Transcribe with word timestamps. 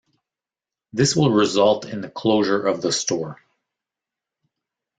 This 0.93 1.15
will 1.15 1.29
result 1.29 1.85
in 1.85 2.01
the 2.01 2.09
closure 2.09 2.59
of 2.59 2.81
the 2.81 2.91
store. 2.91 3.37